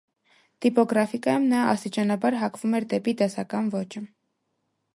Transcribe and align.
Տիպոգրաֆիկայում 0.65 1.43
նա 1.51 1.59
աստիճանաբար 1.73 2.37
հակվում 2.45 2.73
էր 2.79 2.89
դեպի 2.95 3.15
դասական 3.21 3.69
ոճը։ 3.77 4.05